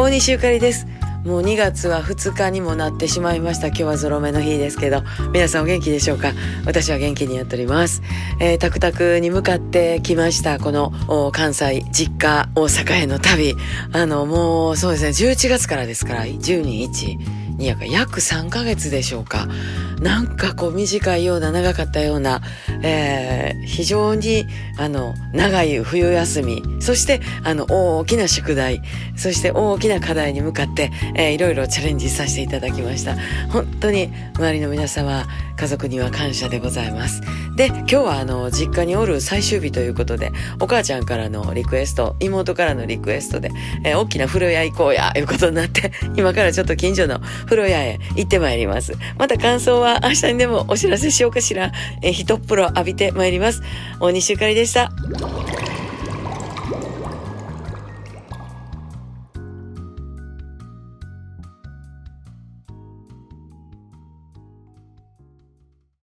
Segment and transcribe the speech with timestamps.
[0.00, 0.86] 大西ゆかりです。
[1.26, 3.66] もう2月は2日にもなってしまいました。
[3.66, 5.02] 今日はゾロ目の日ですけど
[5.34, 6.32] 皆さんお元気でしょうか？
[6.64, 8.00] 私は元気にやっております、
[8.40, 10.58] えー、タクタクに向かってきました。
[10.58, 10.90] この
[11.32, 13.54] 関西実家大阪への旅。
[13.92, 15.10] あのもうそうですね。
[15.10, 17.18] 11月からですから12日。
[17.60, 19.46] にやか約3ヶ月でしょうか。
[20.00, 22.40] なんかこう短いような長かったような、
[22.82, 24.46] えー、非常に
[24.78, 28.80] あの長い冬休みそしてあの大きな宿題
[29.14, 33.14] そして大きな課題に向かって、えー、いろいろチャレンジさせていただきました。
[33.50, 37.20] 本当に周りの皆様家族には感謝でございます。
[37.56, 43.50] で今日はあの実家におる最終日ということでお母ちゃんからのリクエスト妹からのリクエストで、
[43.84, 48.92] えー、大きな風呂屋行こうやいうことになって今からちょっと近所の風呂屋へ行ってまいります。
[49.18, 53.60] また感想は明日にでもお知らせしようかしら、えー、一風呂浴びてまいります。
[53.98, 54.92] 大西ゆかりでした。